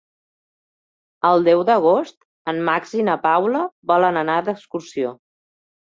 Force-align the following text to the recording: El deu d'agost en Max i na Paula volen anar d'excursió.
El 1.33 1.45
deu 1.49 1.61
d'agost 1.67 2.19
en 2.55 2.65
Max 2.73 2.97
i 3.03 3.07
na 3.13 3.21
Paula 3.29 3.65
volen 3.95 4.23
anar 4.27 4.43
d'excursió. 4.51 5.19